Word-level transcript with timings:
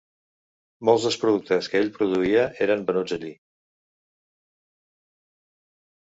Molts 0.87 1.03
dels 1.07 1.17
productes 1.23 1.67
que 1.73 1.77
ell 1.81 1.91
produïa 1.97 2.45
eren 2.65 2.85
venuts 2.87 3.15
allí. 3.17 3.29